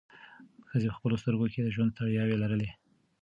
[0.69, 2.69] ښځې په خپلو سترګو کې د ژوند ستړیاوې لرلې.